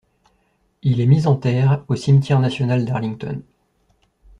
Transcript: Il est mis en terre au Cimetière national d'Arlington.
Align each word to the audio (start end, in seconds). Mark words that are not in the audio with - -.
Il 0.81 0.99
est 0.99 1.05
mis 1.05 1.27
en 1.27 1.35
terre 1.35 1.85
au 1.87 1.95
Cimetière 1.95 2.39
national 2.39 2.85
d'Arlington. 2.85 3.43